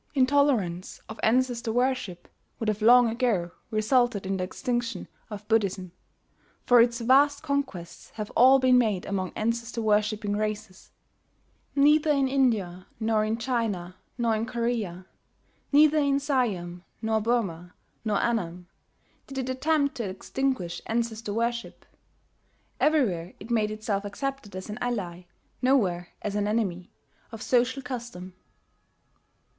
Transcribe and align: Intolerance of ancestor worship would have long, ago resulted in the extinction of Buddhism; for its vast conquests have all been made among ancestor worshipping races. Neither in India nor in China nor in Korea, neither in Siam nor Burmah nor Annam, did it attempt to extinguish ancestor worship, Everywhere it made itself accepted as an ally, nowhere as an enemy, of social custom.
Intolerance 0.15 0.99
of 1.07 1.19
ancestor 1.21 1.71
worship 1.71 2.27
would 2.57 2.69
have 2.69 2.81
long, 2.81 3.07
ago 3.07 3.51
resulted 3.69 4.25
in 4.25 4.37
the 4.37 4.43
extinction 4.43 5.07
of 5.29 5.47
Buddhism; 5.47 5.91
for 6.65 6.81
its 6.81 7.01
vast 7.01 7.43
conquests 7.43 8.09
have 8.15 8.31
all 8.31 8.57
been 8.57 8.79
made 8.79 9.05
among 9.05 9.31
ancestor 9.35 9.79
worshipping 9.79 10.35
races. 10.35 10.89
Neither 11.75 12.09
in 12.09 12.27
India 12.27 12.87
nor 12.99 13.23
in 13.23 13.37
China 13.37 13.95
nor 14.17 14.35
in 14.35 14.47
Korea, 14.47 15.05
neither 15.71 15.99
in 15.99 16.19
Siam 16.19 16.83
nor 16.99 17.21
Burmah 17.21 17.75
nor 18.03 18.17
Annam, 18.17 18.69
did 19.27 19.37
it 19.37 19.49
attempt 19.49 19.93
to 19.97 20.09
extinguish 20.09 20.81
ancestor 20.87 21.31
worship, 21.31 21.85
Everywhere 22.79 23.33
it 23.39 23.51
made 23.51 23.69
itself 23.69 24.03
accepted 24.05 24.55
as 24.55 24.67
an 24.67 24.79
ally, 24.81 25.27
nowhere 25.61 26.07
as 26.23 26.33
an 26.33 26.47
enemy, 26.47 26.89
of 27.31 27.43
social 27.43 27.83
custom. 27.83 28.33